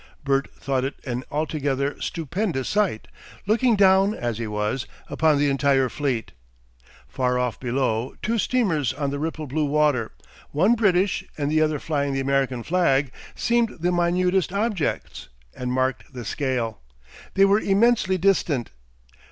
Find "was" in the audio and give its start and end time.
4.47-4.87